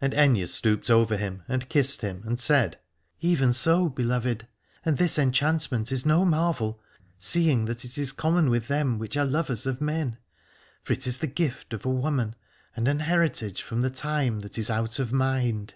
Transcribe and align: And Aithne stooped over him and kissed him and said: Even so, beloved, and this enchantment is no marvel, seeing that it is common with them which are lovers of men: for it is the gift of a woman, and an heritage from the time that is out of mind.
And 0.00 0.12
Aithne 0.12 0.46
stooped 0.46 0.90
over 0.90 1.16
him 1.16 1.42
and 1.48 1.68
kissed 1.68 2.02
him 2.02 2.22
and 2.24 2.38
said: 2.40 2.78
Even 3.20 3.52
so, 3.52 3.88
beloved, 3.88 4.46
and 4.84 4.96
this 4.96 5.18
enchantment 5.18 5.90
is 5.90 6.06
no 6.06 6.24
marvel, 6.24 6.80
seeing 7.18 7.64
that 7.64 7.84
it 7.84 7.98
is 7.98 8.12
common 8.12 8.48
with 8.48 8.68
them 8.68 8.96
which 8.96 9.16
are 9.16 9.24
lovers 9.24 9.66
of 9.66 9.80
men: 9.80 10.18
for 10.84 10.92
it 10.92 11.04
is 11.04 11.18
the 11.18 11.26
gift 11.26 11.72
of 11.72 11.84
a 11.84 11.90
woman, 11.90 12.36
and 12.76 12.86
an 12.86 13.00
heritage 13.00 13.62
from 13.62 13.80
the 13.80 13.90
time 13.90 14.38
that 14.38 14.56
is 14.56 14.70
out 14.70 15.00
of 15.00 15.12
mind. 15.12 15.74